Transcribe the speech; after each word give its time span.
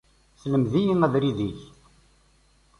Sselmed-iyi 0.39 0.93
abrid-ik. 1.05 1.59